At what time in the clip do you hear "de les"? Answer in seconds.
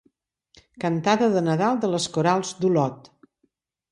1.85-2.09